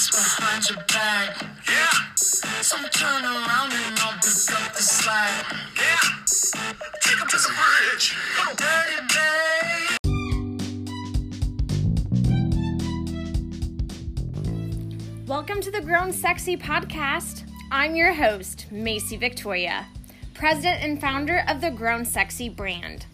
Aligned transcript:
what's 0.00 0.16
behind 0.16 0.66
your 0.70 0.78
back. 0.86 1.42
Yeah. 1.68 1.90
So 2.14 2.78
turn 2.88 3.22
around 3.22 3.70
and 3.70 3.98
I'll 3.98 4.14
pick 4.14 4.50
up 4.50 4.72
the 4.74 4.82
slack. 4.82 5.52
Yeah. 5.76 6.00
Take 7.02 7.20
'em 7.20 7.28
to 7.28 7.36
the 7.36 7.52
bridge. 7.60 8.16
Come. 8.34 8.56
Dirty 8.56 8.96
babe. 9.12 9.98
Welcome 15.28 15.60
to 15.60 15.70
the 15.70 15.82
Grown 15.82 16.12
Sexy 16.14 16.56
podcast. 16.56 17.44
I'm 17.70 17.94
your 17.94 18.14
host, 18.14 18.68
Macy 18.70 19.18
Victoria, 19.18 19.86
president 20.32 20.82
and 20.82 20.98
founder 20.98 21.44
of 21.46 21.60
the 21.60 21.70
Grown 21.70 22.06
Sexy 22.06 22.48
brand. 22.48 23.04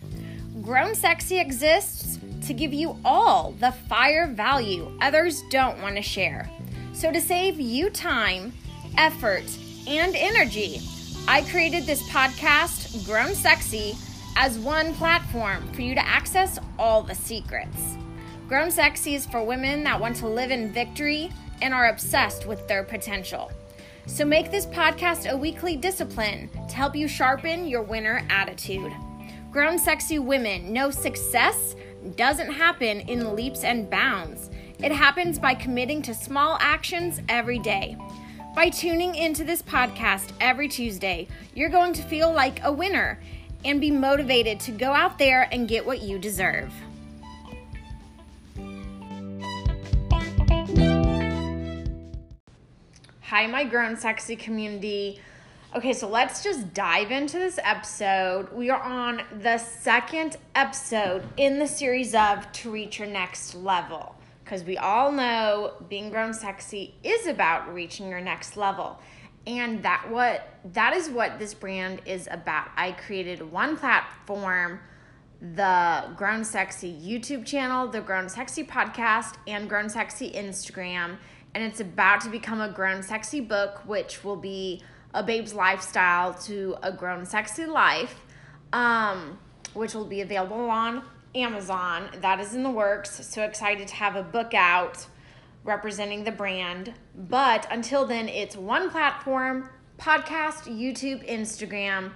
Grown 0.62 0.94
Sexy 0.94 1.40
exists 1.40 2.20
to 2.46 2.54
give 2.54 2.72
you 2.72 2.96
all 3.04 3.56
the 3.58 3.72
fire 3.72 4.28
value 4.28 4.96
others 5.00 5.42
don't 5.50 5.82
want 5.82 5.96
to 5.96 6.02
share. 6.02 6.48
So, 6.96 7.12
to 7.12 7.20
save 7.20 7.60
you 7.60 7.90
time, 7.90 8.54
effort, 8.96 9.44
and 9.86 10.16
energy, 10.16 10.80
I 11.28 11.42
created 11.42 11.84
this 11.84 12.02
podcast, 12.08 13.04
Grown 13.04 13.34
Sexy, 13.34 13.94
as 14.34 14.58
one 14.58 14.94
platform 14.94 15.70
for 15.74 15.82
you 15.82 15.94
to 15.94 16.08
access 16.08 16.58
all 16.78 17.02
the 17.02 17.14
secrets. 17.14 17.98
Grown 18.48 18.70
Sexy 18.70 19.14
is 19.14 19.26
for 19.26 19.44
women 19.44 19.84
that 19.84 20.00
want 20.00 20.16
to 20.16 20.26
live 20.26 20.50
in 20.50 20.72
victory 20.72 21.30
and 21.60 21.74
are 21.74 21.90
obsessed 21.90 22.46
with 22.46 22.66
their 22.66 22.82
potential. 22.82 23.52
So 24.06 24.24
make 24.24 24.50
this 24.50 24.64
podcast 24.64 25.30
a 25.30 25.36
weekly 25.36 25.76
discipline 25.76 26.48
to 26.66 26.74
help 26.74 26.96
you 26.96 27.08
sharpen 27.08 27.68
your 27.68 27.82
winner 27.82 28.24
attitude. 28.30 28.90
Grown 29.52 29.78
Sexy 29.78 30.18
women 30.18 30.72
know 30.72 30.90
success 30.90 31.76
doesn't 32.14 32.52
happen 32.52 33.00
in 33.00 33.36
leaps 33.36 33.64
and 33.64 33.90
bounds. 33.90 34.48
It 34.78 34.92
happens 34.92 35.38
by 35.38 35.54
committing 35.54 36.02
to 36.02 36.14
small 36.14 36.58
actions 36.60 37.22
every 37.30 37.58
day. 37.58 37.96
By 38.54 38.68
tuning 38.68 39.14
into 39.14 39.42
this 39.42 39.62
podcast 39.62 40.32
every 40.38 40.68
Tuesday, 40.68 41.28
you're 41.54 41.70
going 41.70 41.94
to 41.94 42.02
feel 42.02 42.30
like 42.30 42.60
a 42.62 42.70
winner 42.70 43.18
and 43.64 43.80
be 43.80 43.90
motivated 43.90 44.60
to 44.60 44.72
go 44.72 44.92
out 44.92 45.18
there 45.18 45.48
and 45.50 45.66
get 45.66 45.86
what 45.86 46.02
you 46.02 46.18
deserve. 46.18 46.72
Hi, 53.22 53.46
my 53.46 53.64
grown 53.64 53.96
sexy 53.96 54.36
community. 54.36 55.20
Okay, 55.74 55.94
so 55.94 56.06
let's 56.06 56.44
just 56.44 56.74
dive 56.74 57.10
into 57.10 57.38
this 57.38 57.58
episode. 57.62 58.52
We 58.52 58.68
are 58.68 58.80
on 58.80 59.22
the 59.40 59.56
second 59.56 60.36
episode 60.54 61.22
in 61.38 61.58
the 61.58 61.66
series 61.66 62.14
of 62.14 62.50
To 62.52 62.70
Reach 62.70 62.98
Your 62.98 63.08
Next 63.08 63.54
Level. 63.54 64.15
Because 64.46 64.62
we 64.62 64.78
all 64.78 65.10
know 65.10 65.72
being 65.88 66.08
grown 66.08 66.32
sexy 66.32 66.94
is 67.02 67.26
about 67.26 67.74
reaching 67.74 68.08
your 68.08 68.20
next 68.20 68.56
level. 68.56 69.00
And 69.44 69.82
that 69.82 70.08
what 70.08 70.48
that 70.72 70.94
is 70.94 71.10
what 71.10 71.40
this 71.40 71.52
brand 71.52 72.00
is 72.06 72.28
about. 72.30 72.68
I 72.76 72.92
created 72.92 73.50
one 73.50 73.76
platform, 73.76 74.78
the 75.40 76.04
Grown 76.16 76.44
Sexy 76.44 76.92
YouTube 76.92 77.44
channel, 77.44 77.88
the 77.88 78.00
Grown 78.00 78.28
Sexy 78.28 78.62
podcast, 78.62 79.34
and 79.48 79.68
Grown 79.68 79.88
Sexy 79.88 80.30
Instagram. 80.30 81.16
And 81.52 81.64
it's 81.64 81.80
about 81.80 82.20
to 82.20 82.28
become 82.28 82.60
a 82.60 82.70
Grown 82.70 83.02
Sexy 83.02 83.40
book, 83.40 83.82
which 83.84 84.22
will 84.22 84.36
be 84.36 84.80
a 85.12 85.24
babe's 85.24 85.54
lifestyle 85.54 86.34
to 86.34 86.76
a 86.84 86.92
grown 86.92 87.24
sexy 87.24 87.64
life, 87.64 88.20
um, 88.72 89.38
which 89.74 89.94
will 89.94 90.04
be 90.04 90.20
available 90.20 90.70
on 90.70 91.02
Amazon. 91.36 92.08
That 92.20 92.40
is 92.40 92.54
in 92.54 92.62
the 92.62 92.70
works. 92.70 93.26
So 93.26 93.42
excited 93.42 93.88
to 93.88 93.94
have 93.94 94.16
a 94.16 94.22
book 94.22 94.54
out 94.54 95.06
representing 95.64 96.24
the 96.24 96.32
brand. 96.32 96.94
But 97.14 97.66
until 97.70 98.06
then, 98.06 98.28
it's 98.28 98.56
one 98.56 98.90
platform 98.90 99.68
podcast, 99.98 100.64
YouTube, 100.64 101.28
Instagram 101.28 102.12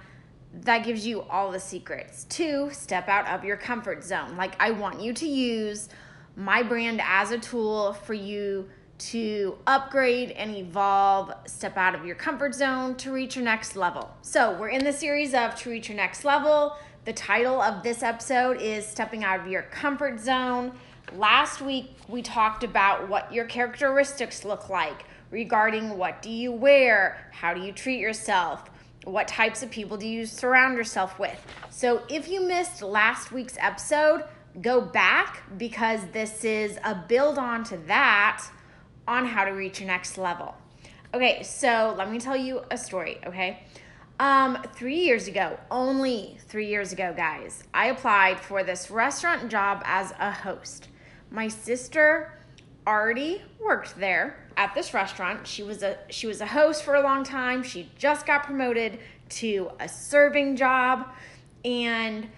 that 0.53 0.83
gives 0.83 1.05
you 1.05 1.21
all 1.23 1.51
the 1.51 1.59
secrets. 1.59 2.25
Two, 2.25 2.69
step 2.71 3.07
out 3.07 3.27
of 3.27 3.45
your 3.45 3.57
comfort 3.57 4.03
zone. 4.03 4.35
Like, 4.35 4.55
I 4.59 4.71
want 4.71 5.01
you 5.01 5.13
to 5.13 5.27
use 5.27 5.89
my 6.35 6.63
brand 6.63 7.01
as 7.03 7.31
a 7.31 7.37
tool 7.37 7.93
for 7.93 8.13
you 8.13 8.69
to 8.97 9.57
upgrade 9.65 10.31
and 10.31 10.55
evolve, 10.55 11.33
step 11.45 11.75
out 11.75 11.95
of 11.95 12.05
your 12.05 12.15
comfort 12.15 12.53
zone 12.53 12.95
to 12.95 13.11
reach 13.11 13.35
your 13.35 13.45
next 13.45 13.75
level. 13.75 14.11
So, 14.21 14.57
we're 14.59 14.69
in 14.69 14.83
the 14.83 14.93
series 14.93 15.33
of 15.33 15.55
To 15.55 15.69
Reach 15.69 15.89
Your 15.89 15.95
Next 15.95 16.23
Level. 16.23 16.75
The 17.03 17.13
title 17.13 17.59
of 17.59 17.81
this 17.81 18.03
episode 18.03 18.61
is 18.61 18.85
Stepping 18.85 19.23
Out 19.23 19.39
of 19.39 19.47
Your 19.47 19.63
Comfort 19.63 20.19
Zone. 20.19 20.71
Last 21.15 21.59
week, 21.59 21.95
we 22.07 22.21
talked 22.21 22.63
about 22.63 23.09
what 23.09 23.33
your 23.33 23.45
characteristics 23.45 24.45
look 24.45 24.69
like 24.69 25.05
regarding 25.31 25.97
what 25.97 26.21
do 26.21 26.29
you 26.29 26.51
wear, 26.51 27.27
how 27.31 27.55
do 27.55 27.61
you 27.61 27.71
treat 27.71 27.99
yourself, 27.99 28.69
what 29.03 29.27
types 29.27 29.63
of 29.63 29.71
people 29.71 29.97
do 29.97 30.07
you 30.07 30.27
surround 30.27 30.77
yourself 30.77 31.17
with. 31.17 31.43
So, 31.71 32.03
if 32.07 32.27
you 32.27 32.39
missed 32.39 32.83
last 32.83 33.31
week's 33.31 33.57
episode, 33.59 34.23
go 34.61 34.79
back 34.79 35.41
because 35.57 36.01
this 36.13 36.45
is 36.45 36.77
a 36.83 36.93
build 36.93 37.39
on 37.39 37.63
to 37.63 37.77
that 37.87 38.45
on 39.07 39.25
how 39.25 39.43
to 39.45 39.51
reach 39.53 39.79
your 39.79 39.87
next 39.87 40.19
level. 40.19 40.53
Okay, 41.15 41.41
so 41.41 41.95
let 41.97 42.11
me 42.11 42.19
tell 42.19 42.37
you 42.37 42.61
a 42.69 42.77
story, 42.77 43.19
okay? 43.25 43.63
Um, 44.21 44.61
three 44.75 44.99
years 44.99 45.27
ago, 45.27 45.57
only 45.71 46.37
three 46.47 46.67
years 46.67 46.93
ago, 46.93 47.11
guys, 47.17 47.63
I 47.73 47.87
applied 47.87 48.39
for 48.39 48.63
this 48.63 48.91
restaurant 48.91 49.49
job 49.49 49.81
as 49.83 50.13
a 50.19 50.29
host. 50.29 50.89
My 51.31 51.47
sister 51.47 52.31
already 52.85 53.41
worked 53.59 53.97
there 53.97 54.45
at 54.57 54.75
this 54.75 54.93
restaurant. 54.93 55.47
She 55.47 55.63
was 55.63 55.81
a 55.81 55.97
she 56.09 56.27
was 56.27 56.39
a 56.39 56.45
host 56.45 56.83
for 56.83 56.93
a 56.93 57.01
long 57.01 57.23
time. 57.23 57.63
She 57.63 57.89
just 57.97 58.27
got 58.27 58.43
promoted 58.43 58.99
to 59.29 59.71
a 59.79 59.89
serving 59.89 60.55
job 60.55 61.07
and 61.65 62.29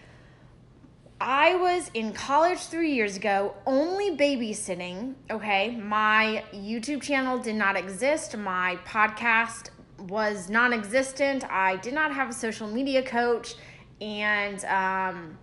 I 1.19 1.55
was 1.55 1.91
in 1.93 2.13
college 2.13 2.59
three 2.59 2.93
years 2.93 3.17
ago, 3.17 3.55
only 3.65 4.15
babysitting. 4.15 5.15
Okay, 5.29 5.75
my 5.75 6.45
YouTube 6.53 7.01
channel 7.01 7.39
did 7.39 7.55
not 7.55 7.75
exist. 7.75 8.37
My 8.37 8.77
podcast 8.85 9.69
was 10.07 10.49
non 10.49 10.73
existent. 10.73 11.43
I 11.49 11.77
did 11.77 11.93
not 11.93 12.13
have 12.13 12.29
a 12.29 12.33
social 12.33 12.67
media 12.67 13.03
coach. 13.03 13.55
And 14.01 14.63
um, 14.65 15.37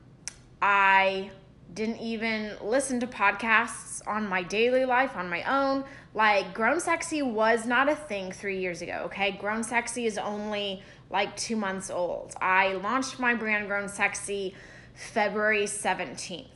I 0.61 1.31
didn't 1.75 1.99
even 1.99 2.57
listen 2.61 3.01
to 3.01 3.07
podcasts 3.07 4.07
on 4.07 4.27
my 4.29 4.43
daily 4.43 4.85
life 4.85 5.17
on 5.17 5.31
my 5.31 5.43
own. 5.45 5.85
Like, 6.15 6.53
Grown 6.53 6.81
Sexy 6.81 7.23
was 7.23 7.67
not 7.67 7.89
a 7.89 7.95
thing 7.95 8.33
three 8.33 8.59
years 8.59 8.83
ago, 8.83 9.03
okay? 9.05 9.33
Grown 9.33 9.63
Sexy 9.63 10.07
is 10.07 10.19
only 10.19 10.83
like 11.11 11.37
two 11.37 11.57
months 11.57 11.91
old. 11.91 12.35
I 12.41 12.75
launched 12.75 13.19
my 13.19 13.35
brand, 13.35 13.69
Grown 13.69 13.89
Sexy 13.89 14.55
February 14.95 15.65
17th. 15.65 16.47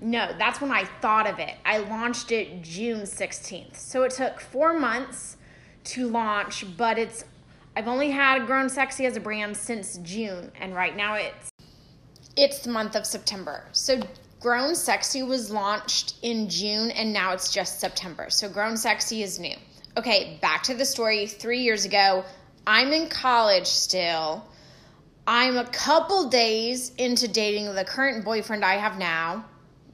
No, 0.00 0.32
that's 0.38 0.60
when 0.60 0.70
I 0.70 0.84
thought 1.00 1.28
of 1.28 1.38
it. 1.38 1.54
I 1.64 1.78
launched 1.78 2.32
it 2.32 2.62
June 2.62 3.02
16th. 3.02 3.76
So 3.76 4.02
it 4.02 4.12
took 4.12 4.40
four 4.40 4.78
months 4.78 5.36
to 5.84 6.08
launch, 6.08 6.64
but 6.76 6.98
it's 6.98 7.24
I've 7.76 7.88
only 7.88 8.10
had 8.10 8.46
Grown 8.46 8.68
Sexy 8.68 9.06
as 9.06 9.16
a 9.16 9.20
brand 9.20 9.56
since 9.56 9.96
June, 9.98 10.52
and 10.60 10.74
right 10.74 10.96
now 10.96 11.14
it's 11.14 11.50
it's 12.36 12.60
the 12.60 12.70
month 12.70 12.96
of 12.96 13.06
September. 13.06 13.64
So 13.72 14.00
Grown 14.40 14.74
Sexy 14.74 15.22
was 15.22 15.50
launched 15.50 16.14
in 16.22 16.48
June 16.48 16.90
and 16.90 17.12
now 17.12 17.32
it's 17.32 17.52
just 17.52 17.78
September. 17.78 18.30
So 18.30 18.48
Grown 18.48 18.76
Sexy 18.76 19.22
is 19.22 19.38
new. 19.38 19.54
Okay, 19.96 20.38
back 20.40 20.62
to 20.64 20.74
the 20.74 20.84
story. 20.86 21.26
3 21.26 21.60
years 21.60 21.84
ago, 21.84 22.24
I'm 22.66 22.92
in 22.92 23.08
college 23.08 23.66
still 23.66 24.44
I'm 25.26 25.56
a 25.56 25.64
couple 25.64 26.28
days 26.28 26.92
into 26.98 27.28
dating 27.28 27.72
the 27.76 27.84
current 27.84 28.24
boyfriend 28.24 28.64
I 28.64 28.74
have 28.74 28.98
now. 28.98 29.44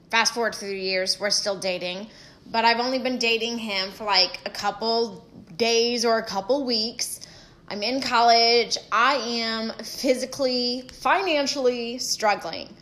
Fast 0.09 0.33
forward 0.33 0.55
three 0.55 0.81
years, 0.81 1.19
we're 1.19 1.29
still 1.29 1.59
dating, 1.59 2.07
but 2.47 2.65
I've 2.65 2.79
only 2.79 2.97
been 2.97 3.19
dating 3.19 3.59
him 3.59 3.91
for 3.91 4.05
like 4.05 4.39
a 4.47 4.49
couple 4.49 5.23
days 5.55 6.03
or 6.03 6.17
a 6.17 6.25
couple 6.25 6.65
weeks. 6.65 7.19
I'm 7.69 7.83
in 7.83 8.01
college. 8.01 8.77
I 8.91 9.15
am 9.15 9.71
physically, 9.83 10.89
financially 10.93 11.99
struggling 11.99 12.75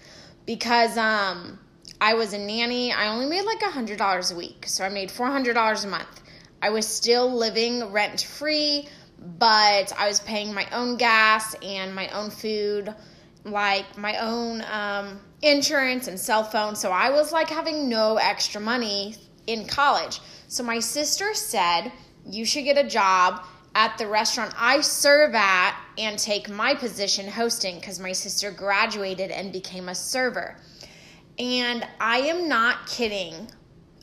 because 0.45 0.97
um, 0.97 1.59
I 1.99 2.13
was 2.13 2.33
a 2.33 2.37
nanny. 2.37 2.93
I 2.93 3.07
only 3.09 3.25
made 3.25 3.43
like 3.43 3.59
$100 3.59 4.33
a 4.33 4.35
week, 4.35 4.65
so 4.67 4.83
I 4.83 4.89
made 4.89 5.09
$400 5.09 5.83
a 5.83 5.87
month. 5.87 6.21
I 6.61 6.69
was 6.69 6.87
still 6.87 7.31
living 7.33 7.91
rent 7.91 8.21
free 8.21 8.87
but 9.19 9.93
I 9.97 10.07
was 10.07 10.19
paying 10.21 10.53
my 10.53 10.67
own 10.71 10.97
gas 10.97 11.55
and 11.63 11.93
my 11.93 12.07
own 12.09 12.29
food, 12.29 12.93
like 13.43 13.97
my 13.97 14.17
own 14.17 14.63
um, 14.71 15.19
insurance 15.41 16.07
and 16.07 16.19
cell 16.19 16.43
phone. 16.43 16.75
So 16.75 16.91
I 16.91 17.09
was 17.09 17.31
like 17.31 17.49
having 17.49 17.89
no 17.89 18.17
extra 18.17 18.61
money 18.61 19.15
in 19.47 19.65
college. 19.65 20.19
So 20.47 20.63
my 20.63 20.79
sister 20.79 21.33
said, 21.33 21.91
You 22.29 22.45
should 22.45 22.63
get 22.63 22.77
a 22.77 22.87
job 22.87 23.43
at 23.77 23.95
the 23.99 24.07
restaurant 24.07 24.51
I 24.57 24.81
serve 24.81 25.35
at 25.35 25.79
and 25.99 26.17
take 26.17 26.49
my 26.49 26.73
position 26.73 27.27
hosting 27.27 27.75
because 27.75 27.99
my 27.99 28.11
sister 28.11 28.49
graduated 28.49 29.29
and 29.29 29.53
became 29.53 29.87
a 29.87 29.93
server. 29.93 30.57
And 31.37 31.87
I 32.01 32.17
am 32.21 32.49
not 32.49 32.87
kidding, 32.87 33.35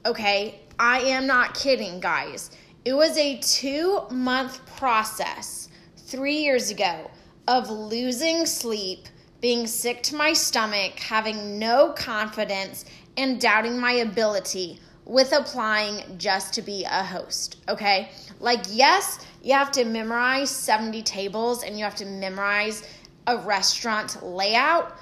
okay? 0.06 0.60
I 0.78 1.00
am 1.00 1.26
not 1.26 1.54
kidding, 1.54 1.98
guys 1.98 2.52
It 2.84 2.92
was 2.94 3.18
a 3.18 3.38
two 3.38 4.02
month 4.12 4.64
process 4.76 5.68
three 5.96 6.36
years 6.36 6.70
ago 6.70 7.10
of 7.48 7.68
losing 7.68 8.46
sleep, 8.46 9.08
being 9.40 9.66
sick 9.66 10.04
to 10.04 10.14
my 10.14 10.34
stomach, 10.34 11.00
having 11.00 11.58
no 11.58 11.92
confidence, 11.94 12.84
and 13.16 13.40
doubting 13.40 13.80
my 13.80 13.92
ability 13.92 14.78
with 15.06 15.32
applying 15.32 16.18
just 16.18 16.54
to 16.54 16.62
be 16.62 16.84
a 16.84 17.02
host. 17.02 17.56
Okay? 17.68 18.10
Like, 18.40 18.64
yes, 18.70 19.18
you 19.42 19.52
have 19.52 19.70
to 19.72 19.84
memorize 19.84 20.50
70 20.50 21.02
tables 21.02 21.62
and 21.62 21.78
you 21.78 21.84
have 21.84 21.96
to 21.96 22.06
memorize 22.06 22.82
a 23.26 23.36
restaurant 23.38 24.22
layout. 24.22 24.96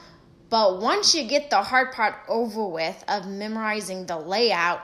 But 0.51 0.81
once 0.81 1.15
you 1.15 1.25
get 1.25 1.51
the 1.51 1.63
hard 1.63 1.93
part 1.93 2.17
over 2.29 2.67
with 2.67 3.03
of 3.09 3.27
memorizing 3.27 4.07
the 4.07 4.19
layout, 4.19 4.83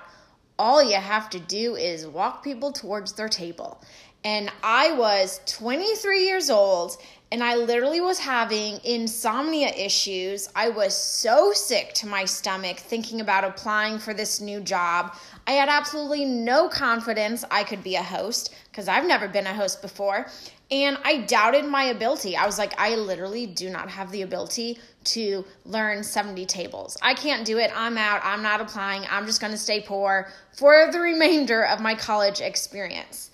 all 0.59 0.83
you 0.83 0.97
have 0.97 1.31
to 1.31 1.39
do 1.39 1.77
is 1.77 2.07
walk 2.07 2.43
people 2.43 2.73
towards 2.73 3.13
their 3.13 3.29
table. 3.29 3.81
And 4.25 4.51
I 4.63 4.93
was 4.93 5.41
23 5.47 6.27
years 6.27 6.51
old 6.51 6.97
and 7.31 7.45
I 7.45 7.57
literally 7.57 8.01
was 8.01 8.19
having 8.19 8.81
insomnia 8.85 9.69
issues. 9.69 10.49
I 10.57 10.71
was 10.71 10.97
so 10.97 11.53
sick 11.53 11.93
to 11.95 12.07
my 12.07 12.25
stomach 12.25 12.79
thinking 12.79 13.21
about 13.21 13.45
applying 13.45 13.99
for 13.99 14.15
this 14.15 14.41
new 14.41 14.61
job. 14.61 15.15
I 15.47 15.53
had 15.53 15.69
absolutely 15.69 16.25
no 16.25 16.69
confidence 16.69 17.45
I 17.51 17.65
could 17.65 17.85
be 17.85 17.97
a 17.97 18.03
host 18.03 18.55
because 18.71 18.89
I've 18.89 19.07
never 19.07 19.29
been 19.29 19.47
a 19.47 19.55
host 19.55 19.83
before. 19.83 20.27
And 20.71 20.99
I 21.05 21.19
doubted 21.19 21.65
my 21.67 21.85
ability. 21.85 22.37
I 22.37 22.45
was 22.45 22.59
like, 22.59 22.79
I 22.79 22.97
literally 22.97 23.47
do 23.47 23.71
not 23.71 23.89
have 23.89 24.11
the 24.11 24.23
ability 24.23 24.79
to 25.13 25.45
learn 25.65 26.03
70 26.03 26.47
tables. 26.47 26.97
I 27.03 27.15
can't 27.15 27.45
do 27.45 27.59
it. 27.59 27.71
I'm 27.75 27.99
out. 27.99 28.21
I'm 28.25 28.43
not 28.43 28.61
applying. 28.61 29.05
I'm 29.11 29.27
just 29.27 29.41
going 29.41 29.53
to 29.53 29.59
stay 29.59 29.81
poor 29.81 30.29
for 30.57 30.91
the 30.91 31.01
remainder 31.01 31.65
of 31.65 31.81
my 31.81 31.95
college 31.95 32.41
experience. 32.41 33.31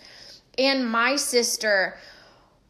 And 0.59 0.88
my 0.88 1.17
sister 1.17 1.97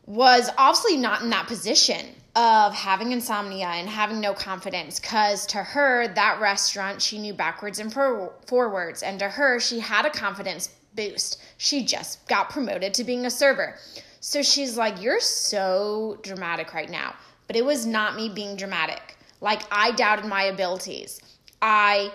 was 0.07 0.51
obviously 0.59 0.97
not 0.97 1.23
in 1.23 1.31
that 1.31 1.47
position 1.47 2.07
of 2.37 2.75
having 2.75 3.13
insomnia 3.13 3.69
and 3.69 3.89
having 3.89 4.21
no 4.21 4.35
confidence 4.35 4.99
because 4.99 5.47
to 5.47 5.59
her 5.59 6.09
that 6.09 6.41
restaurant 6.41 7.01
she 7.01 7.19
knew 7.19 7.33
backwards 7.33 7.79
and 7.79 7.93
for- 7.93 8.33
forwards 8.47 9.03
and 9.03 9.21
to 9.21 9.29
her 9.29 9.61
she 9.61 9.79
had 9.79 10.05
a 10.05 10.11
confidence 10.11 10.69
boost 10.97 11.41
she 11.59 11.85
just 11.85 12.27
got 12.27 12.51
promoted 12.51 12.93
to 12.93 13.05
being 13.05 13.25
a 13.25 13.31
server 13.31 13.77
so 14.19 14.43
she's 14.43 14.77
like 14.77 15.01
you're 15.01 15.21
so 15.21 16.19
dramatic 16.23 16.75
right 16.75 16.91
now 16.91 17.15
but 17.47 17.57
it 17.57 17.65
was 17.65 17.87
not 17.87 18.17
me 18.17 18.29
being 18.29 18.57
dramatic 18.57 19.17
like 19.41 19.63
i 19.71 19.91
doubted 19.93 20.25
my 20.25 20.45
abilities 20.45 21.21
i 21.63 22.11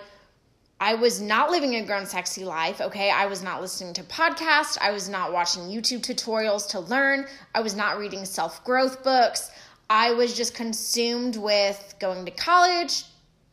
I 0.82 0.94
was 0.94 1.20
not 1.20 1.50
living 1.50 1.74
a 1.74 1.84
grown 1.84 2.06
sexy 2.06 2.42
life, 2.42 2.80
okay? 2.80 3.10
I 3.10 3.26
was 3.26 3.42
not 3.42 3.60
listening 3.60 3.92
to 3.94 4.02
podcasts. 4.04 4.78
I 4.80 4.92
was 4.92 5.10
not 5.10 5.30
watching 5.30 5.64
YouTube 5.64 6.00
tutorials 6.00 6.66
to 6.70 6.80
learn. 6.80 7.26
I 7.54 7.60
was 7.60 7.76
not 7.76 7.98
reading 7.98 8.24
self 8.24 8.64
growth 8.64 9.04
books. 9.04 9.50
I 9.90 10.12
was 10.12 10.34
just 10.34 10.54
consumed 10.54 11.36
with 11.36 11.96
going 11.98 12.24
to 12.24 12.30
college, 12.30 13.04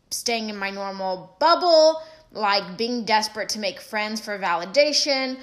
staying 0.09 0.49
in 0.49 0.55
my 0.55 0.69
normal 0.69 1.35
bubble, 1.39 2.01
like 2.31 2.77
being 2.77 3.03
desperate 3.03 3.49
to 3.49 3.59
make 3.59 3.81
friends 3.81 4.21
for 4.21 4.39
validation. 4.39 5.37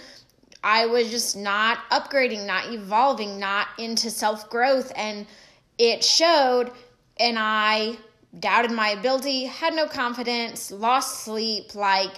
I 0.62 0.86
was 0.86 1.10
just 1.10 1.36
not 1.36 1.80
upgrading, 1.90 2.46
not 2.46 2.72
evolving, 2.72 3.38
not 3.38 3.68
into 3.78 4.08
self 4.08 4.48
growth. 4.48 4.90
And 4.96 5.26
it 5.78 6.04
showed, 6.04 6.70
and 7.18 7.38
I 7.38 7.96
doubted 8.38 8.72
my 8.72 8.90
ability, 8.90 9.44
had 9.44 9.74
no 9.74 9.86
confidence, 9.86 10.70
lost 10.70 11.24
sleep, 11.24 11.74
like 11.74 12.12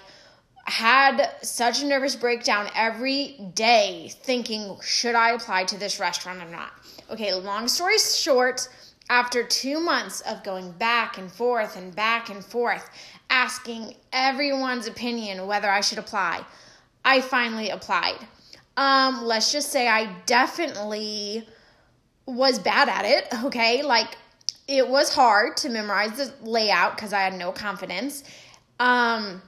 had 0.64 1.30
such 1.42 1.82
a 1.82 1.86
nervous 1.86 2.16
breakdown 2.16 2.68
every 2.74 3.38
day 3.54 4.10
thinking, 4.22 4.76
should 4.82 5.14
I 5.14 5.30
apply 5.30 5.64
to 5.64 5.78
this 5.78 6.00
restaurant 6.00 6.42
or 6.42 6.50
not? 6.50 6.72
Okay, 7.10 7.32
long 7.34 7.68
story 7.68 7.98
short, 7.98 8.68
after 9.08 9.44
two 9.44 9.78
months 9.78 10.22
of 10.22 10.42
going 10.42 10.72
back 10.72 11.18
and 11.18 11.30
forth 11.30 11.76
and 11.76 11.94
back 11.94 12.30
and 12.30 12.44
forth, 12.44 12.90
asking 13.30 13.94
everyone's 14.12 14.88
opinion 14.88 15.46
whether 15.46 15.70
I 15.70 15.80
should 15.80 15.98
apply, 15.98 16.44
I 17.04 17.20
finally 17.20 17.70
applied. 17.70 18.26
Um, 18.76 19.24
let's 19.24 19.52
just 19.52 19.70
say 19.70 19.86
I 19.86 20.12
definitely 20.26 21.46
was 22.26 22.58
bad 22.58 22.88
at 22.88 23.04
it, 23.04 23.28
okay? 23.44 23.82
Like 23.82 24.16
it 24.68 24.88
was 24.88 25.14
hard 25.14 25.56
to 25.58 25.68
memorize 25.68 26.16
the 26.16 26.32
layout 26.42 26.96
because 26.96 27.12
I 27.12 27.20
had 27.20 27.34
no 27.34 27.52
confidence. 27.52 28.24
Um, 28.80 29.40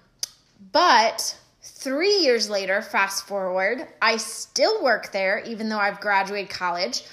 but 0.72 1.36
three 1.62 2.18
years 2.18 2.48
later, 2.48 2.82
fast 2.82 3.26
forward, 3.26 3.86
I 4.00 4.16
still 4.16 4.82
work 4.82 5.12
there, 5.12 5.42
even 5.44 5.68
though 5.68 5.78
I've 5.78 6.00
graduated 6.00 6.50
college. 6.50 7.04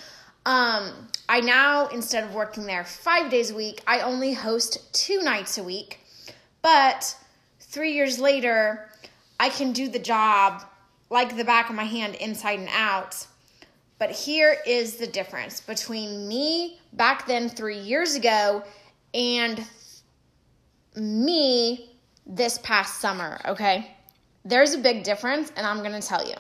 Um, 0.46 1.08
I 1.28 1.42
now, 1.42 1.88
instead 1.88 2.24
of 2.24 2.36
working 2.36 2.66
there 2.66 2.84
five 2.84 3.32
days 3.32 3.50
a 3.50 3.56
week, 3.56 3.82
I 3.88 4.02
only 4.02 4.34
host 4.34 4.94
two 4.94 5.22
nights 5.22 5.58
a 5.58 5.64
week. 5.64 6.00
But 6.62 7.16
three 7.60 7.94
years 7.94 8.20
later, 8.20 8.90
I 9.40 9.50
can 9.50 9.72
do 9.72 9.88
the 9.88 10.00
job 10.00 10.64
like 11.10 11.36
the 11.36 11.44
back 11.44 11.70
of 11.70 11.76
my 11.76 11.84
hand, 11.84 12.16
inside 12.16 12.60
and 12.60 12.70
out. 12.72 13.26
But 13.98 14.12
here 14.12 14.58
is 14.66 14.98
the 14.98 15.08
difference 15.08 15.62
between 15.62 16.28
me 16.28 16.80
back 16.94 17.28
then, 17.28 17.48
three 17.48 17.78
years 17.78 18.16
ago, 18.16 18.64
and 19.14 19.66
me 20.98 21.98
this 22.26 22.58
past 22.58 23.00
summer, 23.00 23.40
okay? 23.46 23.96
There's 24.44 24.74
a 24.74 24.78
big 24.78 25.04
difference, 25.04 25.52
and 25.56 25.66
I'm 25.66 25.82
gonna 25.82 26.02
tell 26.02 26.28
you. 26.28 26.36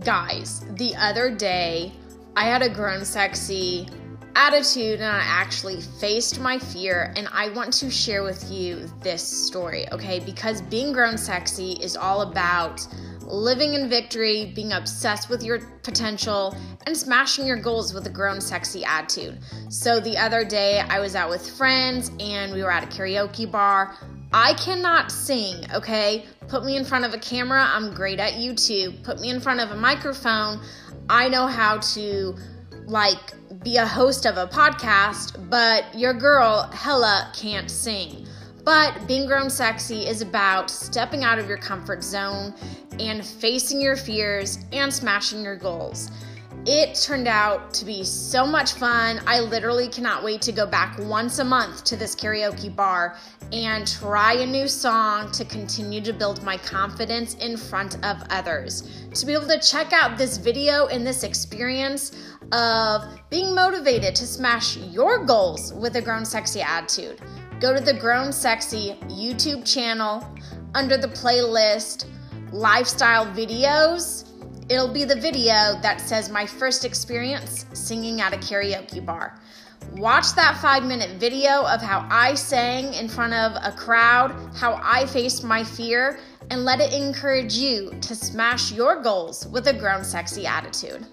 Guys, 0.00 0.64
the 0.76 0.94
other 0.96 1.34
day, 1.34 1.92
I 2.36 2.44
had 2.44 2.62
a 2.62 2.68
grown 2.68 3.04
sexy 3.04 3.88
attitude 4.34 5.00
and 5.00 5.10
I 5.10 5.22
actually 5.24 5.80
faced 5.80 6.40
my 6.40 6.58
fear. 6.58 7.12
And 7.16 7.28
I 7.32 7.50
want 7.50 7.72
to 7.74 7.90
share 7.90 8.22
with 8.22 8.50
you 8.50 8.88
this 9.00 9.22
story, 9.22 9.90
okay? 9.92 10.20
Because 10.20 10.62
being 10.62 10.92
grown 10.92 11.18
sexy 11.18 11.72
is 11.72 11.96
all 11.96 12.22
about 12.22 12.86
living 13.26 13.74
in 13.74 13.88
victory, 13.88 14.52
being 14.54 14.72
obsessed 14.72 15.30
with 15.30 15.42
your 15.42 15.60
potential, 15.82 16.54
and 16.86 16.96
smashing 16.96 17.46
your 17.46 17.56
goals 17.56 17.94
with 17.94 18.06
a 18.06 18.10
grown 18.10 18.40
sexy 18.40 18.84
attitude. 18.84 19.38
So 19.68 20.00
the 20.00 20.16
other 20.18 20.44
day, 20.44 20.80
I 20.80 21.00
was 21.00 21.14
out 21.14 21.30
with 21.30 21.48
friends 21.48 22.10
and 22.20 22.52
we 22.52 22.62
were 22.62 22.70
at 22.70 22.84
a 22.84 22.86
karaoke 22.86 23.50
bar. 23.50 23.96
I 24.34 24.54
cannot 24.54 25.12
sing, 25.12 25.66
okay? 25.72 26.24
Put 26.48 26.64
me 26.64 26.76
in 26.76 26.84
front 26.84 27.04
of 27.04 27.14
a 27.14 27.18
camera, 27.18 27.66
I'm 27.68 27.94
great 27.94 28.18
at 28.18 28.34
YouTube. 28.34 29.02
Put 29.02 29.20
me 29.20 29.30
in 29.30 29.40
front 29.40 29.60
of 29.60 29.70
a 29.70 29.76
microphone, 29.76 30.60
I 31.08 31.28
know 31.28 31.46
how 31.46 31.78
to 31.78 32.34
like 32.86 33.32
be 33.64 33.76
a 33.76 33.86
host 33.86 34.26
of 34.26 34.36
a 34.36 34.46
podcast, 34.46 35.48
but 35.48 35.84
your 35.96 36.12
girl 36.12 36.68
hella 36.72 37.30
can't 37.34 37.70
sing. 37.70 38.26
But 38.64 39.06
being 39.06 39.26
grown 39.26 39.50
sexy 39.50 40.06
is 40.06 40.20
about 40.22 40.70
stepping 40.70 41.24
out 41.24 41.38
of 41.38 41.48
your 41.48 41.58
comfort 41.58 42.02
zone 42.02 42.54
and 42.98 43.24
facing 43.24 43.80
your 43.80 43.96
fears 43.96 44.58
and 44.72 44.92
smashing 44.92 45.42
your 45.42 45.56
goals. 45.56 46.10
It 46.64 46.94
turned 46.94 47.26
out 47.26 47.74
to 47.74 47.84
be 47.84 48.04
so 48.04 48.46
much 48.46 48.74
fun. 48.74 49.20
I 49.26 49.40
literally 49.40 49.88
cannot 49.88 50.22
wait 50.22 50.40
to 50.42 50.52
go 50.52 50.64
back 50.64 50.96
once 51.00 51.40
a 51.40 51.44
month 51.44 51.82
to 51.84 51.96
this 51.96 52.14
karaoke 52.14 52.74
bar 52.74 53.16
and 53.52 53.84
try 53.84 54.34
a 54.34 54.46
new 54.46 54.68
song 54.68 55.32
to 55.32 55.44
continue 55.44 56.00
to 56.02 56.12
build 56.12 56.40
my 56.44 56.56
confidence 56.56 57.34
in 57.34 57.56
front 57.56 57.96
of 58.04 58.22
others. 58.30 58.88
To 59.12 59.26
be 59.26 59.32
able 59.32 59.48
to 59.48 59.58
check 59.58 59.92
out 59.92 60.16
this 60.16 60.36
video 60.36 60.86
and 60.86 61.04
this 61.04 61.24
experience 61.24 62.12
of 62.52 63.02
being 63.28 63.56
motivated 63.56 64.14
to 64.14 64.24
smash 64.24 64.76
your 64.76 65.24
goals 65.24 65.72
with 65.72 65.96
a 65.96 66.00
grown 66.00 66.24
sexy 66.24 66.62
attitude, 66.62 67.20
go 67.58 67.74
to 67.74 67.80
the 67.80 67.94
Grown 67.94 68.32
Sexy 68.32 68.96
YouTube 69.08 69.66
channel 69.66 70.24
under 70.76 70.96
the 70.96 71.08
playlist 71.08 72.06
lifestyle 72.52 73.26
videos 73.26 74.28
It'll 74.72 74.88
be 74.88 75.04
the 75.04 75.20
video 75.20 75.78
that 75.82 76.00
says 76.00 76.30
my 76.30 76.46
first 76.46 76.86
experience 76.86 77.66
singing 77.74 78.22
at 78.22 78.32
a 78.32 78.38
karaoke 78.38 79.04
bar. 79.04 79.38
Watch 79.96 80.32
that 80.34 80.56
five 80.62 80.82
minute 80.82 81.20
video 81.20 81.66
of 81.66 81.82
how 81.82 82.08
I 82.10 82.32
sang 82.32 82.94
in 82.94 83.06
front 83.06 83.34
of 83.34 83.52
a 83.62 83.76
crowd, 83.76 84.34
how 84.54 84.80
I 84.82 85.04
faced 85.04 85.44
my 85.44 85.62
fear, 85.62 86.20
and 86.48 86.64
let 86.64 86.80
it 86.80 86.94
encourage 86.94 87.52
you 87.52 87.90
to 88.00 88.14
smash 88.14 88.72
your 88.72 89.02
goals 89.02 89.46
with 89.48 89.66
a 89.66 89.74
grown 89.74 90.02
sexy 90.04 90.46
attitude. 90.46 91.04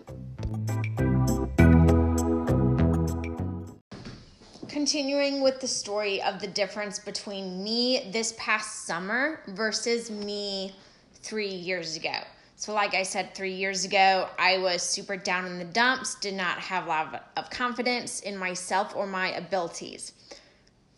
Continuing 4.70 5.42
with 5.42 5.60
the 5.60 5.68
story 5.68 6.22
of 6.22 6.40
the 6.40 6.48
difference 6.48 6.98
between 6.98 7.62
me 7.62 8.10
this 8.14 8.34
past 8.38 8.86
summer 8.86 9.42
versus 9.50 10.10
me 10.10 10.74
three 11.22 11.54
years 11.54 11.98
ago. 11.98 12.20
So, 12.60 12.74
like 12.74 12.94
I 12.94 13.04
said 13.04 13.34
three 13.34 13.54
years 13.54 13.86
ago, 13.86 14.28
I 14.38 14.58
was 14.58 14.82
super 14.82 15.16
down 15.16 15.46
in 15.46 15.60
the 15.60 15.64
dumps, 15.64 16.16
did 16.16 16.34
not 16.34 16.60
have 16.60 16.88
a 16.88 16.90
lot 16.90 17.32
of 17.38 17.50
confidence 17.50 18.20
in 18.20 18.36
myself 18.36 18.94
or 18.98 19.08
my 19.08 19.32
abilities. 19.32 20.12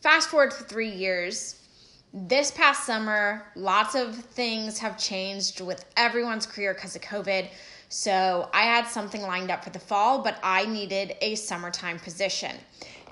Fast 0.02 0.30
forward 0.30 0.50
to 0.50 0.64
three 0.64 0.90
years, 0.90 1.62
this 2.12 2.50
past 2.50 2.84
summer, 2.84 3.46
lots 3.56 3.94
of 3.94 4.16
things 4.16 4.80
have 4.80 4.98
changed 4.98 5.62
with 5.62 5.86
everyone's 5.96 6.48
career 6.48 6.74
because 6.74 6.96
of 6.96 7.04
COVID. 7.04 7.48
So 7.90 8.50
I 8.56 8.64
had 8.64 8.88
something 8.88 9.22
lined 9.22 9.52
up 9.52 9.64
for 9.64 9.70
the 9.70 9.78
fall, 9.78 10.24
but 10.24 10.40
I 10.42 10.66
needed 10.66 11.16
a 11.22 11.36
summertime 11.36 12.00
position. 12.00 12.56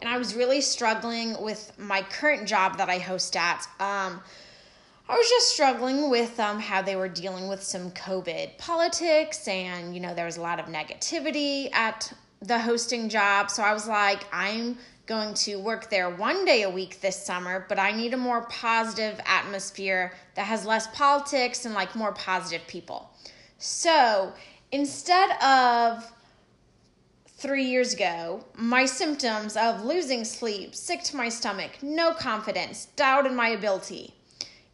And 0.01 0.09
I 0.09 0.17
was 0.17 0.33
really 0.33 0.61
struggling 0.61 1.39
with 1.39 1.71
my 1.77 2.01
current 2.01 2.47
job 2.47 2.79
that 2.79 2.89
I 2.89 2.97
host 2.97 3.35
at. 3.35 3.67
Um, 3.79 4.21
I 5.09 5.13
was 5.13 5.27
just 5.27 5.49
struggling 5.49 6.11
with 6.11 6.39
um, 6.39 6.59
how 6.59 6.83
they 6.83 6.95
were 6.95 7.09
dealing 7.09 7.47
with 7.47 7.63
some 7.63 7.89
COVID 7.89 8.59
politics, 8.59 9.47
and 9.47 9.95
you 9.95 9.99
know, 9.99 10.13
there 10.13 10.25
was 10.25 10.37
a 10.37 10.41
lot 10.41 10.59
of 10.59 10.67
negativity 10.67 11.73
at 11.73 12.13
the 12.43 12.59
hosting 12.59 13.09
job. 13.09 13.49
So 13.49 13.63
I 13.63 13.73
was 13.73 13.87
like, 13.87 14.23
I'm 14.31 14.77
going 15.07 15.33
to 15.33 15.55
work 15.55 15.89
there 15.89 16.11
one 16.11 16.45
day 16.45 16.61
a 16.61 16.69
week 16.69 17.01
this 17.01 17.25
summer, 17.25 17.65
but 17.67 17.79
I 17.79 17.91
need 17.91 18.13
a 18.13 18.17
more 18.17 18.43
positive 18.49 19.19
atmosphere 19.25 20.13
that 20.35 20.45
has 20.45 20.63
less 20.63 20.85
politics 20.95 21.65
and 21.65 21.73
like 21.73 21.95
more 21.95 22.13
positive 22.13 22.67
people. 22.67 23.09
So 23.57 24.31
instead 24.71 25.31
of 25.41 26.13
three 27.25 27.65
years 27.65 27.95
ago, 27.95 28.45
my 28.55 28.85
symptoms 28.85 29.57
of 29.57 29.83
losing 29.83 30.23
sleep, 30.23 30.75
sick 30.75 31.01
to 31.05 31.17
my 31.17 31.29
stomach, 31.29 31.81
no 31.81 32.13
confidence, 32.13 32.85
doubt 32.95 33.25
in 33.25 33.35
my 33.35 33.49
ability, 33.49 34.13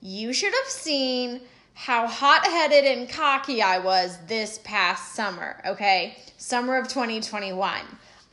you 0.06 0.32
should 0.34 0.54
have 0.54 0.68
seen 0.68 1.42
how 1.74 2.06
hot 2.06 2.46
headed 2.46 2.86
and 2.86 3.10
cocky 3.10 3.64
I 3.64 3.80
was 3.80 4.20
this 4.28 4.60
past 4.64 5.16
summer, 5.16 5.60
okay? 5.66 6.16
Summer 6.38 6.78
of 6.78 6.88
2021. 6.88 7.80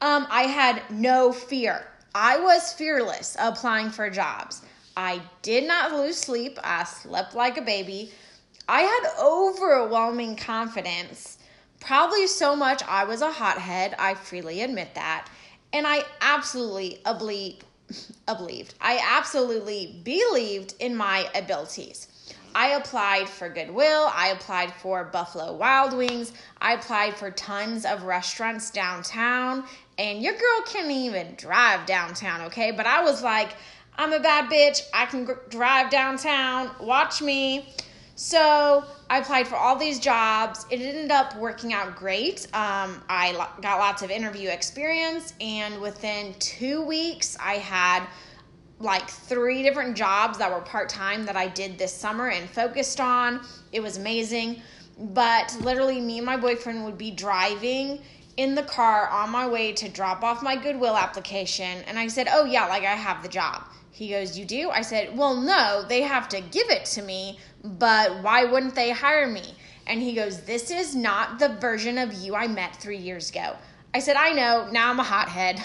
Um, 0.02 0.26
I 0.29 0.43
had 0.43 0.83
no 0.91 1.33
fear. 1.33 1.87
I 2.14 2.38
was 2.38 2.75
fearless 2.75 3.38
applying 3.41 3.88
for 3.88 4.11
jobs. 4.11 4.61
I 4.99 5.23
did 5.41 5.67
not 5.67 5.93
lose 5.93 6.19
sleep. 6.19 6.59
I 6.62 6.85
slept 6.85 7.35
like 7.35 7.57
a 7.57 7.62
baby. 7.62 8.12
I 8.69 8.83
had 8.83 9.25
overwhelming 9.25 10.37
confidence. 10.37 11.38
Probably 11.81 12.26
so 12.26 12.55
much 12.55 12.83
I 12.87 13.05
was 13.05 13.23
a 13.23 13.33
hothead. 13.33 13.95
I 13.99 14.12
freely 14.12 14.61
admit 14.61 14.95
that. 14.95 15.26
And 15.73 15.87
I 15.87 16.05
absolutely 16.21 17.00
believed, 17.87 18.25
believed. 18.27 18.75
I 18.81 19.01
absolutely 19.17 20.01
believed 20.05 20.75
in 20.81 20.97
my 20.97 21.29
abilities. 21.35 22.09
I 22.55 22.69
applied 22.69 23.29
for 23.29 23.49
Goodwill. 23.49 24.11
I 24.15 24.29
applied 24.29 24.73
for 24.75 25.05
Buffalo 25.05 25.55
Wild 25.55 25.97
Wings. 25.97 26.33
I 26.61 26.75
applied 26.75 27.17
for 27.17 27.31
tons 27.31 27.85
of 27.87 28.03
restaurants 28.03 28.71
downtown. 28.71 29.65
And 29.99 30.23
your 30.23 30.35
girl 30.35 30.62
can't 30.67 30.91
even 30.91 31.35
drive 31.37 31.87
downtown, 31.87 32.43
okay? 32.43 32.71
But 32.71 32.87
I 32.87 33.03
was 33.03 33.23
like, 33.23 33.55
I'm 33.97 34.12
a 34.12 34.21
bad 34.21 34.51
bitch. 34.51 34.83
I 34.93 35.07
can 35.07 35.29
drive 35.49 35.91
downtown. 35.91 36.71
Watch 36.81 37.23
me. 37.23 37.69
So 38.14 38.85
I 39.09 39.19
applied 39.19 39.49
for 39.49 39.57
all 39.57 39.76
these 39.76 39.99
jobs. 39.99 40.66
It 40.71 40.81
ended 40.81 41.11
up 41.11 41.37
working 41.37 41.73
out 41.73 41.97
great. 41.97 42.47
Um, 42.54 43.02
I 43.09 43.33
lo- 43.33 43.61
got 43.61 43.78
lots 43.78 44.02
of 44.02 44.11
interview 44.11 44.50
experience, 44.50 45.35
and 45.40 45.81
within 45.81 46.35
two 46.38 46.83
weeks, 46.83 47.37
I 47.40 47.54
had 47.54 48.07
like 48.78 49.09
three 49.09 49.62
different 49.62 49.97
jobs 49.97 50.38
that 50.38 50.50
were 50.50 50.61
part 50.61 50.88
time 50.88 51.25
that 51.26 51.37
I 51.37 51.47
did 51.49 51.78
this 51.78 51.95
summer 51.95 52.28
and 52.28 52.49
focused 52.50 53.00
on. 53.00 53.40
It 53.73 53.81
was 53.81 53.97
amazing. 53.97 54.61
But 54.99 55.57
literally, 55.61 56.00
me 56.00 56.19
and 56.19 56.26
my 56.26 56.37
boyfriend 56.37 56.85
would 56.85 56.99
be 56.99 57.11
driving 57.11 58.00
in 58.37 58.54
the 58.54 58.62
car 58.62 59.09
on 59.09 59.31
my 59.31 59.47
way 59.47 59.73
to 59.73 59.88
drop 59.88 60.23
off 60.23 60.42
my 60.42 60.57
Goodwill 60.57 60.97
application. 60.97 61.83
And 61.87 61.99
I 61.99 62.09
said, 62.09 62.28
Oh, 62.31 62.45
yeah, 62.45 62.66
like 62.66 62.85
I 62.85 62.95
have 62.95 63.23
the 63.23 63.28
job. 63.28 63.62
He 63.90 64.11
goes, 64.11 64.38
You 64.38 64.45
do? 64.45 64.71
I 64.71 64.83
said, 64.83 65.16
Well, 65.16 65.37
no, 65.37 65.85
they 65.88 66.02
have 66.02 66.28
to 66.31 66.40
give 66.40 66.69
it 66.71 66.85
to 66.87 67.02
me, 67.02 67.38
but 67.64 68.23
why 68.23 68.45
wouldn't 68.45 68.75
they 68.75 68.90
hire 68.90 69.26
me? 69.26 69.54
And 69.87 70.00
he 70.00 70.14
goes, 70.14 70.42
This 70.42 70.71
is 70.71 70.95
not 70.95 71.38
the 71.38 71.50
version 71.61 71.99
of 71.99 72.12
you 72.12 72.35
I 72.35 72.47
met 72.47 72.76
three 72.76 72.99
years 72.99 73.31
ago. 73.31 73.57
I 73.95 73.99
said, 73.99 74.16
I 74.16 74.33
know, 74.33 74.69
now 74.71 74.90
I'm 74.90 75.00
a 75.00 75.04
hothead. 75.04 75.62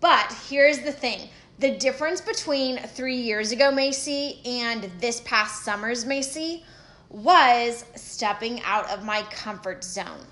But 0.00 0.34
here's 0.48 0.80
the 0.80 0.92
thing 0.92 1.28
the 1.58 1.76
difference 1.76 2.20
between 2.20 2.78
three 2.78 3.16
years 3.16 3.52
ago 3.52 3.70
Macy 3.70 4.40
and 4.44 4.90
this 5.00 5.20
past 5.20 5.64
summer's 5.64 6.04
Macy 6.04 6.64
was 7.10 7.84
stepping 7.94 8.60
out 8.64 8.90
of 8.90 9.04
my 9.04 9.22
comfort 9.30 9.84
zone. 9.84 10.26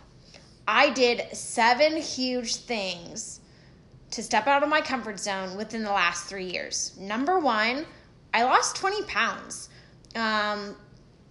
I 0.66 0.90
did 0.90 1.22
seven 1.32 1.96
huge 1.96 2.56
things 2.56 3.40
to 4.10 4.22
step 4.22 4.46
out 4.46 4.62
of 4.62 4.68
my 4.68 4.80
comfort 4.80 5.18
zone 5.18 5.56
within 5.56 5.82
the 5.82 5.92
last 5.92 6.26
three 6.26 6.50
years. 6.50 6.96
Number 6.98 7.38
one, 7.38 7.86
I 8.34 8.44
lost 8.44 8.76
20 8.76 9.04
pounds. 9.04 9.68
Um, 10.14 10.76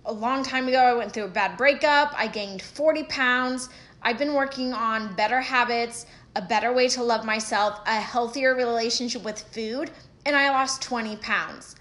a 0.05 0.13
long 0.13 0.43
time 0.43 0.67
ago, 0.67 0.79
I 0.79 0.93
went 0.93 1.13
through 1.13 1.25
a 1.25 1.29
bad 1.29 1.57
breakup. 1.57 2.13
I 2.15 2.27
gained 2.27 2.61
40 2.61 3.03
pounds. 3.03 3.69
I've 4.01 4.17
been 4.17 4.33
working 4.33 4.73
on 4.73 5.13
better 5.15 5.41
habits, 5.41 6.07
a 6.35 6.41
better 6.41 6.73
way 6.73 6.87
to 6.89 7.03
love 7.03 7.23
myself, 7.23 7.79
a 7.85 7.99
healthier 7.99 8.55
relationship 8.55 9.23
with 9.23 9.39
food, 9.39 9.91
and 10.25 10.35
I 10.35 10.49
lost 10.49 10.81
20 10.81 11.17
pounds. 11.17 11.75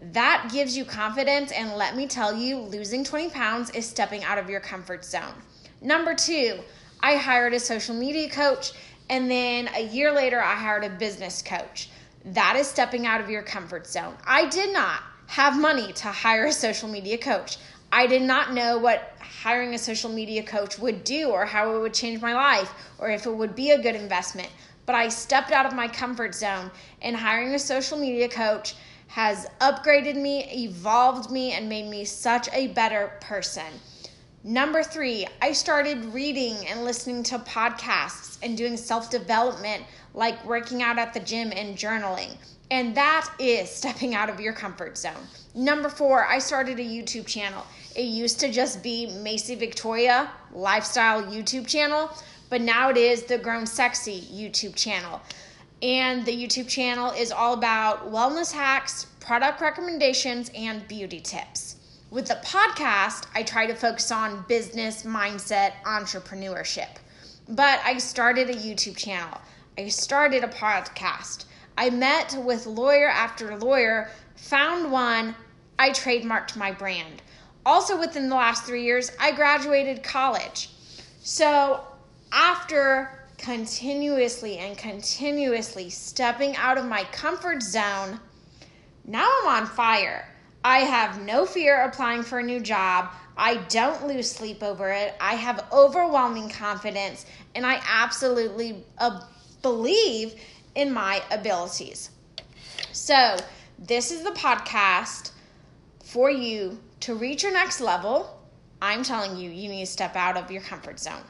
That 0.00 0.50
gives 0.52 0.76
you 0.76 0.84
confidence, 0.84 1.52
and 1.52 1.72
let 1.72 1.96
me 1.96 2.06
tell 2.06 2.34
you, 2.34 2.58
losing 2.58 3.04
20 3.04 3.30
pounds 3.30 3.70
is 3.70 3.86
stepping 3.86 4.24
out 4.24 4.38
of 4.38 4.48
your 4.48 4.60
comfort 4.60 5.04
zone. 5.04 5.34
Number 5.82 6.14
two, 6.14 6.60
I 7.00 7.16
hired 7.16 7.52
a 7.52 7.60
social 7.60 7.94
media 7.94 8.30
coach, 8.30 8.72
and 9.10 9.30
then 9.30 9.68
a 9.74 9.86
year 9.86 10.12
later, 10.12 10.40
I 10.40 10.54
hired 10.54 10.84
a 10.84 10.90
business 10.90 11.42
coach. 11.42 11.90
That 12.24 12.56
is 12.56 12.66
stepping 12.66 13.06
out 13.06 13.20
of 13.20 13.28
your 13.28 13.42
comfort 13.42 13.86
zone. 13.86 14.16
I 14.26 14.48
did 14.48 14.72
not 14.72 15.02
have 15.26 15.60
money 15.60 15.92
to 15.92 16.08
hire 16.08 16.46
a 16.46 16.52
social 16.52 16.88
media 16.88 17.18
coach. 17.18 17.58
I 17.92 18.06
did 18.06 18.22
not 18.22 18.52
know 18.52 18.78
what 18.78 19.16
hiring 19.20 19.74
a 19.74 19.78
social 19.78 20.10
media 20.10 20.42
coach 20.42 20.78
would 20.78 21.04
do 21.04 21.30
or 21.30 21.44
how 21.44 21.74
it 21.74 21.80
would 21.80 21.94
change 21.94 22.20
my 22.20 22.34
life 22.34 22.72
or 22.98 23.10
if 23.10 23.26
it 23.26 23.34
would 23.34 23.54
be 23.54 23.70
a 23.70 23.80
good 23.80 23.94
investment. 23.94 24.48
But 24.86 24.94
I 24.94 25.08
stepped 25.08 25.50
out 25.50 25.66
of 25.66 25.74
my 25.74 25.88
comfort 25.88 26.34
zone, 26.34 26.70
and 27.02 27.16
hiring 27.16 27.54
a 27.54 27.58
social 27.58 27.98
media 27.98 28.28
coach 28.28 28.76
has 29.08 29.46
upgraded 29.60 30.14
me, 30.14 30.44
evolved 30.64 31.30
me, 31.30 31.52
and 31.52 31.68
made 31.68 31.88
me 31.88 32.04
such 32.04 32.48
a 32.52 32.68
better 32.68 33.12
person. 33.20 33.80
Number 34.44 34.84
three, 34.84 35.26
I 35.42 35.52
started 35.52 36.04
reading 36.06 36.54
and 36.68 36.84
listening 36.84 37.24
to 37.24 37.38
podcasts 37.40 38.38
and 38.42 38.56
doing 38.56 38.76
self 38.76 39.10
development, 39.10 39.82
like 40.14 40.44
working 40.44 40.82
out 40.82 40.98
at 40.98 41.12
the 41.12 41.20
gym 41.20 41.52
and 41.52 41.76
journaling. 41.76 42.36
And 42.70 42.96
that 42.96 43.32
is 43.38 43.70
stepping 43.70 44.14
out 44.14 44.28
of 44.28 44.40
your 44.40 44.52
comfort 44.52 44.98
zone. 44.98 45.26
Number 45.54 45.88
four, 45.88 46.26
I 46.26 46.38
started 46.38 46.78
a 46.78 46.82
YouTube 46.82 47.26
channel. 47.26 47.64
It 47.94 48.02
used 48.02 48.40
to 48.40 48.50
just 48.50 48.82
be 48.82 49.06
Macy 49.22 49.54
Victoria 49.54 50.30
lifestyle 50.52 51.22
YouTube 51.22 51.66
channel, 51.66 52.10
but 52.50 52.60
now 52.60 52.90
it 52.90 52.96
is 52.96 53.22
the 53.22 53.38
Grown 53.38 53.66
Sexy 53.66 54.22
YouTube 54.32 54.74
channel. 54.74 55.20
And 55.82 56.24
the 56.24 56.32
YouTube 56.32 56.68
channel 56.68 57.12
is 57.12 57.30
all 57.30 57.54
about 57.54 58.10
wellness 58.10 58.52
hacks, 58.52 59.04
product 59.20 59.60
recommendations, 59.60 60.50
and 60.54 60.86
beauty 60.88 61.20
tips. 61.20 61.76
With 62.10 62.28
the 62.28 62.40
podcast, 62.44 63.26
I 63.34 63.42
try 63.42 63.66
to 63.66 63.74
focus 63.74 64.10
on 64.10 64.44
business, 64.48 65.02
mindset, 65.02 65.72
entrepreneurship. 65.84 66.88
But 67.48 67.80
I 67.84 67.98
started 67.98 68.50
a 68.50 68.54
YouTube 68.54 68.96
channel, 68.96 69.40
I 69.78 69.88
started 69.88 70.44
a 70.44 70.48
podcast. 70.48 71.44
I 71.78 71.90
met 71.90 72.34
with 72.38 72.66
lawyer 72.66 73.08
after 73.08 73.56
lawyer, 73.56 74.10
found 74.36 74.90
one, 74.90 75.34
I 75.78 75.90
trademarked 75.90 76.56
my 76.56 76.72
brand. 76.72 77.22
Also, 77.66 77.98
within 77.98 78.28
the 78.28 78.34
last 78.36 78.64
three 78.64 78.84
years, 78.84 79.10
I 79.20 79.32
graduated 79.32 80.02
college. 80.02 80.70
So, 81.20 81.80
after 82.32 83.10
continuously 83.38 84.58
and 84.58 84.78
continuously 84.78 85.90
stepping 85.90 86.56
out 86.56 86.78
of 86.78 86.86
my 86.86 87.04
comfort 87.12 87.62
zone, 87.62 88.20
now 89.04 89.28
I'm 89.42 89.62
on 89.62 89.66
fire. 89.66 90.28
I 90.64 90.78
have 90.78 91.22
no 91.22 91.44
fear 91.44 91.84
applying 91.84 92.22
for 92.22 92.38
a 92.38 92.42
new 92.42 92.60
job. 92.60 93.10
I 93.36 93.56
don't 93.68 94.06
lose 94.06 94.30
sleep 94.30 94.62
over 94.62 94.90
it. 94.90 95.14
I 95.20 95.34
have 95.34 95.64
overwhelming 95.72 96.48
confidence, 96.48 97.26
and 97.54 97.66
I 97.66 97.80
absolutely 97.86 98.84
uh, 98.98 99.20
believe 99.62 100.34
in 100.76 100.92
my 100.92 101.22
abilities. 101.32 102.10
So, 102.92 103.36
this 103.78 104.12
is 104.12 104.22
the 104.22 104.30
podcast 104.30 105.32
for 106.04 106.30
you 106.30 106.78
to 107.00 107.14
reach 107.14 107.42
your 107.42 107.52
next 107.52 107.80
level. 107.80 108.40
I'm 108.80 109.02
telling 109.02 109.36
you, 109.36 109.50
you 109.50 109.68
need 109.68 109.84
to 109.84 109.90
step 109.90 110.14
out 110.14 110.36
of 110.36 110.50
your 110.50 110.62
comfort 110.62 111.00
zone. 111.00 111.24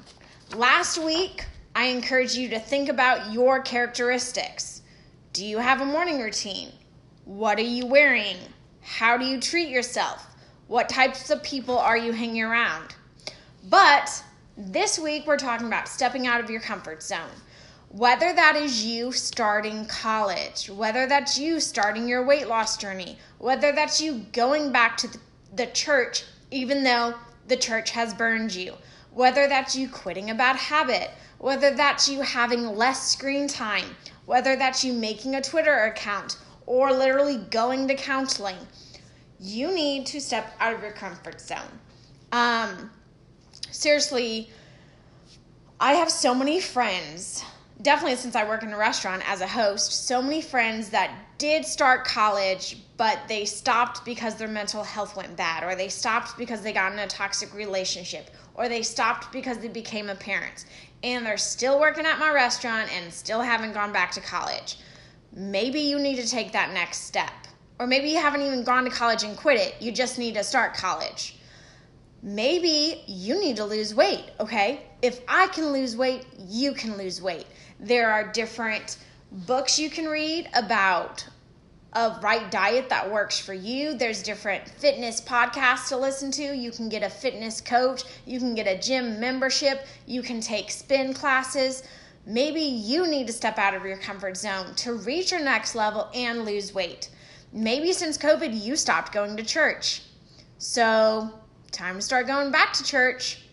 Last 0.54 0.98
week, 0.98 1.46
I 1.74 1.86
encourage 1.86 2.34
you 2.34 2.48
to 2.50 2.58
think 2.58 2.88
about 2.88 3.32
your 3.32 3.60
characteristics. 3.60 4.82
Do 5.32 5.44
you 5.44 5.58
have 5.58 5.80
a 5.80 5.84
morning 5.84 6.20
routine? 6.20 6.72
What 7.24 7.58
are 7.58 7.62
you 7.62 7.86
wearing? 7.86 8.36
How 8.82 9.16
do 9.16 9.24
you 9.24 9.40
treat 9.40 9.68
yourself? 9.68 10.26
What 10.68 10.88
types 10.88 11.30
of 11.30 11.42
people 11.42 11.78
are 11.78 11.96
you 11.96 12.12
hanging 12.12 12.42
around? 12.42 12.94
But 13.68 14.22
this 14.56 14.98
week 14.98 15.26
we're 15.26 15.36
talking 15.36 15.66
about 15.66 15.88
stepping 15.88 16.26
out 16.26 16.40
of 16.40 16.50
your 16.50 16.60
comfort 16.60 17.02
zone. 17.02 17.42
Whether 17.90 18.32
that 18.34 18.56
is 18.56 18.84
you 18.84 19.12
starting 19.12 19.86
college, 19.86 20.68
whether 20.68 21.06
that's 21.06 21.38
you 21.38 21.60
starting 21.60 22.08
your 22.08 22.24
weight 22.24 22.48
loss 22.48 22.76
journey, 22.76 23.18
whether 23.38 23.72
that's 23.72 24.00
you 24.00 24.26
going 24.32 24.72
back 24.72 24.96
to 24.98 25.08
the, 25.54 25.66
church 25.66 26.24
even 26.50 26.82
though 26.84 27.14
the 27.48 27.56
church 27.56 27.90
has 27.90 28.12
burned 28.12 28.54
you, 28.54 28.74
whether 29.12 29.48
that's 29.48 29.74
you 29.74 29.88
quitting 29.88 30.30
a 30.30 30.34
bad 30.34 30.56
habit, 30.56 31.10
whether 31.38 31.74
that's 31.74 32.08
you 32.08 32.20
having 32.20 32.66
less 32.76 33.10
screen 33.10 33.48
time, 33.48 33.96
whether 34.26 34.56
that's 34.56 34.84
you 34.84 34.92
making 34.92 35.34
a 35.34 35.40
Twitter 35.42 35.84
account 35.84 36.38
or 36.66 36.92
literally 36.92 37.38
going 37.50 37.88
to 37.88 37.94
counseling, 37.94 38.56
you 39.40 39.72
need 39.74 40.06
to 40.06 40.20
step 40.20 40.54
out 40.60 40.74
of 40.74 40.82
your 40.82 40.92
comfort 40.92 41.40
zone. 41.40 41.78
Um, 42.32 42.90
seriously, 43.70 44.50
I 45.78 45.92
have 45.92 46.10
so 46.10 46.34
many 46.34 46.60
friends, 46.60 47.44
definitely 47.82 48.16
since 48.16 48.34
I 48.34 48.48
work 48.48 48.62
in 48.62 48.72
a 48.72 48.76
restaurant 48.76 49.22
as 49.28 49.40
a 49.40 49.46
host, 49.46 50.06
so 50.06 50.22
many 50.22 50.40
friends 50.40 50.88
that 50.90 51.10
did 51.38 51.64
start 51.64 52.04
college, 52.04 52.78
but 52.96 53.18
they 53.28 53.44
stopped 53.44 54.04
because 54.04 54.36
their 54.36 54.48
mental 54.48 54.82
health 54.82 55.16
went 55.16 55.36
bad, 55.36 55.62
or 55.62 55.74
they 55.74 55.88
stopped 55.88 56.38
because 56.38 56.62
they 56.62 56.72
got 56.72 56.92
in 56.92 56.98
a 56.98 57.06
toxic 57.06 57.52
relationship, 57.54 58.30
or 58.54 58.68
they 58.68 58.82
stopped 58.82 59.30
because 59.32 59.58
they 59.58 59.68
became 59.68 60.08
a 60.08 60.14
parent. 60.14 60.64
And 61.04 61.26
they're 61.26 61.36
still 61.36 61.78
working 61.78 62.06
at 62.06 62.18
my 62.18 62.32
restaurant 62.32 62.90
and 62.96 63.12
still 63.12 63.42
haven't 63.42 63.74
gone 63.74 63.92
back 63.92 64.12
to 64.12 64.20
college. 64.20 64.78
Maybe 65.32 65.80
you 65.80 65.98
need 65.98 66.16
to 66.16 66.28
take 66.28 66.52
that 66.52 66.72
next 66.72 67.02
step. 67.02 67.30
Or 67.78 67.86
maybe 67.86 68.08
you 68.08 68.18
haven't 68.18 68.40
even 68.40 68.64
gone 68.64 68.84
to 68.84 68.90
college 68.90 69.22
and 69.22 69.36
quit 69.36 69.60
it. 69.60 69.74
You 69.80 69.92
just 69.92 70.18
need 70.18 70.34
to 70.34 70.42
start 70.42 70.74
college. 70.74 71.36
Maybe 72.22 73.04
you 73.06 73.38
need 73.38 73.56
to 73.56 73.64
lose 73.64 73.94
weight, 73.94 74.24
okay? 74.40 74.86
If 75.02 75.20
I 75.28 75.48
can 75.48 75.66
lose 75.66 75.94
weight, 75.94 76.26
you 76.38 76.72
can 76.72 76.96
lose 76.96 77.20
weight. 77.20 77.46
There 77.78 78.10
are 78.10 78.32
different 78.32 78.98
books 79.30 79.78
you 79.78 79.90
can 79.90 80.06
read 80.06 80.48
about 80.54 81.26
a 81.92 82.18
right 82.22 82.50
diet 82.50 82.88
that 82.90 83.10
works 83.10 83.38
for 83.38 83.54
you. 83.54 83.94
There's 83.94 84.22
different 84.22 84.68
fitness 84.68 85.20
podcasts 85.20 85.88
to 85.88 85.96
listen 85.96 86.30
to. 86.32 86.42
You 86.42 86.70
can 86.70 86.88
get 86.88 87.02
a 87.02 87.08
fitness 87.08 87.60
coach, 87.60 88.04
you 88.26 88.38
can 88.38 88.54
get 88.54 88.66
a 88.66 88.78
gym 88.78 89.18
membership, 89.18 89.86
you 90.06 90.22
can 90.22 90.40
take 90.40 90.70
spin 90.70 91.14
classes. 91.14 91.82
Maybe 92.26 92.60
you 92.60 93.06
need 93.06 93.26
to 93.28 93.32
step 93.32 93.56
out 93.56 93.74
of 93.74 93.84
your 93.84 93.96
comfort 93.96 94.36
zone 94.36 94.74
to 94.76 94.94
reach 94.94 95.30
your 95.30 95.40
next 95.40 95.74
level 95.74 96.10
and 96.12 96.44
lose 96.44 96.74
weight. 96.74 97.08
Maybe 97.52 97.92
since 97.92 98.18
COVID, 98.18 98.60
you 98.60 98.76
stopped 98.76 99.12
going 99.12 99.36
to 99.36 99.44
church. 99.44 100.02
So, 100.58 101.30
time 101.70 101.96
to 101.96 102.02
start 102.02 102.26
going 102.26 102.50
back 102.50 102.72
to 102.74 102.84
church. 102.84 103.45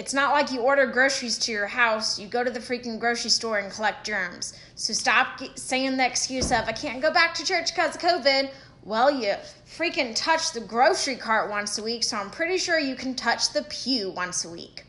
It's 0.00 0.14
not 0.14 0.32
like 0.32 0.50
you 0.50 0.62
order 0.62 0.86
groceries 0.86 1.36
to 1.40 1.52
your 1.52 1.66
house, 1.66 2.18
you 2.18 2.26
go 2.26 2.42
to 2.42 2.50
the 2.50 2.58
freaking 2.58 2.98
grocery 2.98 3.28
store 3.28 3.58
and 3.58 3.70
collect 3.70 4.06
germs. 4.06 4.54
So 4.74 4.94
stop 4.94 5.42
saying 5.56 5.98
the 5.98 6.06
excuse 6.06 6.50
of, 6.50 6.66
I 6.66 6.72
can't 6.72 7.02
go 7.02 7.12
back 7.12 7.34
to 7.34 7.44
church 7.44 7.74
because 7.74 7.96
of 7.96 8.00
COVID. 8.00 8.50
Well, 8.82 9.10
you 9.10 9.34
freaking 9.68 10.16
touch 10.16 10.52
the 10.52 10.62
grocery 10.62 11.16
cart 11.16 11.50
once 11.50 11.76
a 11.76 11.82
week, 11.82 12.02
so 12.02 12.16
I'm 12.16 12.30
pretty 12.30 12.56
sure 12.56 12.78
you 12.78 12.94
can 12.94 13.14
touch 13.14 13.52
the 13.52 13.62
pew 13.64 14.08
once 14.08 14.46
a 14.46 14.48
week. 14.48 14.84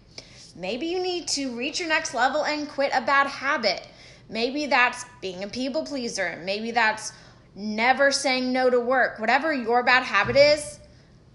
Maybe 0.55 0.85
you 0.85 1.03
need 1.03 1.27
to 1.27 1.57
reach 1.57 1.81
your 1.81 1.89
next 1.89 2.13
level 2.13 2.45
and 2.45 2.69
quit 2.69 2.91
a 2.93 3.01
bad 3.01 3.27
habit. 3.27 3.85
Maybe 4.29 4.65
that's 4.65 5.03
being 5.19 5.43
a 5.43 5.49
people 5.49 5.83
pleaser. 5.83 6.41
Maybe 6.45 6.71
that's 6.71 7.11
never 7.53 8.13
saying 8.13 8.53
no 8.53 8.69
to 8.69 8.79
work. 8.79 9.19
Whatever 9.19 9.51
your 9.51 9.83
bad 9.83 10.03
habit 10.03 10.37
is, 10.37 10.79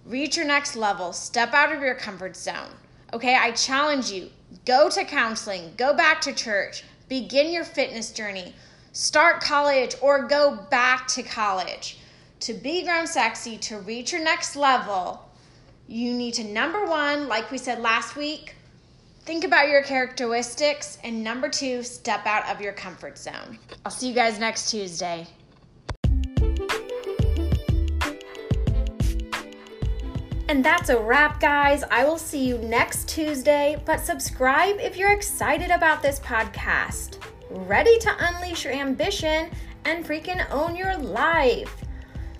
reach 0.06 0.38
your 0.38 0.46
next 0.46 0.76
level. 0.76 1.12
Step 1.12 1.52
out 1.52 1.74
of 1.74 1.82
your 1.82 1.94
comfort 1.94 2.36
zone. 2.36 2.72
Okay, 3.16 3.34
I 3.34 3.52
challenge 3.52 4.10
you 4.10 4.28
go 4.66 4.90
to 4.90 5.02
counseling, 5.02 5.72
go 5.78 5.94
back 5.94 6.20
to 6.20 6.34
church, 6.34 6.84
begin 7.08 7.50
your 7.50 7.64
fitness 7.64 8.12
journey, 8.12 8.54
start 8.92 9.40
college, 9.40 9.94
or 10.02 10.28
go 10.28 10.54
back 10.70 11.08
to 11.08 11.22
college. 11.22 11.98
To 12.40 12.52
be 12.52 12.84
grown 12.84 13.06
sexy, 13.06 13.56
to 13.56 13.78
reach 13.78 14.12
your 14.12 14.22
next 14.22 14.54
level, 14.54 15.30
you 15.88 16.12
need 16.12 16.34
to 16.34 16.44
number 16.44 16.84
one, 16.84 17.26
like 17.26 17.50
we 17.50 17.56
said 17.56 17.80
last 17.80 18.16
week, 18.16 18.54
think 19.20 19.44
about 19.44 19.70
your 19.70 19.82
characteristics, 19.82 20.98
and 21.02 21.24
number 21.24 21.48
two, 21.48 21.82
step 21.82 22.26
out 22.26 22.46
of 22.54 22.60
your 22.60 22.74
comfort 22.74 23.16
zone. 23.16 23.58
I'll 23.86 23.90
see 23.90 24.10
you 24.10 24.14
guys 24.14 24.38
next 24.38 24.70
Tuesday. 24.70 25.26
And 30.48 30.64
that's 30.64 30.90
a 30.90 30.98
wrap, 30.98 31.40
guys. 31.40 31.82
I 31.90 32.04
will 32.04 32.18
see 32.18 32.46
you 32.46 32.58
next 32.58 33.08
Tuesday, 33.08 33.82
but 33.84 34.00
subscribe 34.00 34.76
if 34.78 34.96
you're 34.96 35.12
excited 35.12 35.72
about 35.72 36.02
this 36.02 36.20
podcast. 36.20 37.18
Ready 37.50 37.98
to 37.98 38.14
unleash 38.18 38.64
your 38.64 38.72
ambition 38.72 39.50
and 39.84 40.04
freaking 40.04 40.48
own 40.52 40.76
your 40.76 40.96
life. 40.96 41.74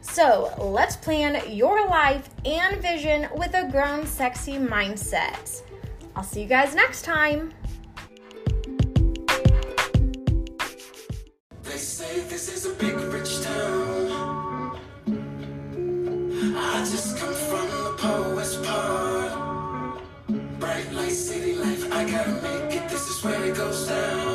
So 0.03 0.55
let's 0.59 0.95
plan 0.95 1.43
your 1.51 1.89
life 1.89 2.31
and 2.45 2.81
vision 2.81 3.29
with 3.35 3.55
a 3.55 3.69
grown, 3.73 4.07
sexy 4.07 4.57
mindset. 4.57 5.63
I'll 6.15 6.23
see 6.23 6.43
you 6.43 6.49
guys 6.49 6.77
next 6.77 7.03
time. 7.03 7.53
They 11.63 11.77
say 11.77 12.21
this 12.21 12.55
is 12.55 12.67
a 12.67 12.75
big 12.75 12.95
rich 12.95 13.43
town. 13.43 13.86
Make 23.89 24.26